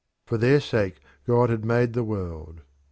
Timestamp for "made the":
1.63-2.03